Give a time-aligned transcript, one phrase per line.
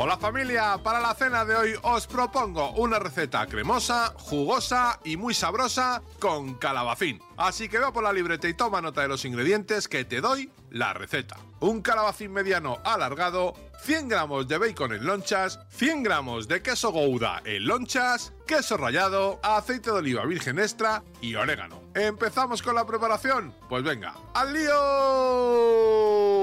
[0.00, 5.34] Hola familia, para la cena de hoy os propongo una receta cremosa, jugosa y muy
[5.34, 7.20] sabrosa con calabacín.
[7.36, 10.52] Así que ve por la libreta y toma nota de los ingredientes que te doy
[10.70, 11.36] la receta.
[11.58, 17.42] Un calabacín mediano alargado, 100 gramos de bacon en lonchas, 100 gramos de queso gouda
[17.44, 21.82] en lonchas, queso rallado, aceite de oliva virgen extra y orégano.
[21.96, 23.52] ¿Empezamos con la preparación?
[23.68, 26.37] Pues venga, ¡al lío!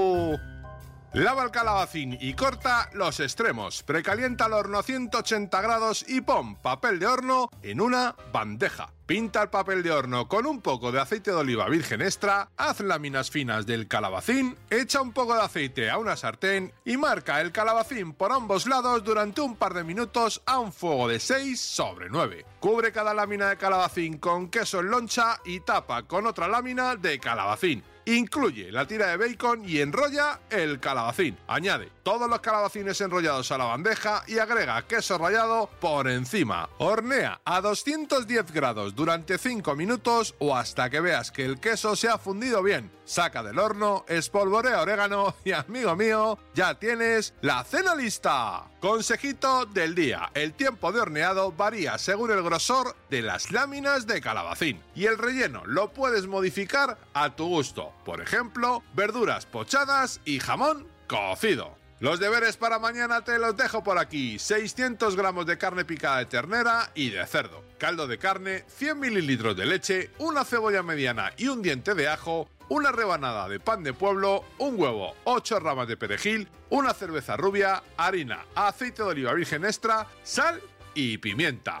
[1.16, 3.82] Lava el calabacín y corta los extremos.
[3.82, 8.92] Precalienta el horno a 180 grados y pon papel de horno en una bandeja.
[9.06, 12.80] Pinta el papel de horno con un poco de aceite de oliva virgen extra, haz
[12.80, 17.50] láminas finas del calabacín, echa un poco de aceite a una sartén y marca el
[17.50, 22.10] calabacín por ambos lados durante un par de minutos a un fuego de 6 sobre
[22.10, 22.44] 9.
[22.60, 27.18] Cubre cada lámina de calabacín con queso en loncha y tapa con otra lámina de
[27.18, 27.95] calabacín.
[28.06, 31.36] Incluye la tira de bacon y enrolla el calabacín.
[31.48, 36.68] Añade todos los calabacines enrollados a la bandeja y agrega queso rallado por encima.
[36.78, 42.08] Hornea a 210 grados durante 5 minutos o hasta que veas que el queso se
[42.08, 42.92] ha fundido bien.
[43.04, 48.64] Saca del horno, espolvorea orégano y amigo mío, ya tienes la cena lista.
[48.80, 50.30] Consejito del día.
[50.34, 54.80] El tiempo de horneado varía según el grosor de las láminas de calabacín.
[54.94, 57.95] Y el relleno lo puedes modificar a tu gusto.
[58.04, 61.76] Por ejemplo, verduras pochadas y jamón cocido.
[61.98, 64.38] Los deberes para mañana te los dejo por aquí.
[64.38, 67.64] 600 gramos de carne picada de ternera y de cerdo.
[67.78, 72.50] Caldo de carne, 100 mililitros de leche, una cebolla mediana y un diente de ajo,
[72.68, 77.82] una rebanada de pan de pueblo, un huevo, 8 ramas de perejil, una cerveza rubia,
[77.96, 80.60] harina, aceite de oliva virgen extra, sal
[80.94, 81.80] y pimienta.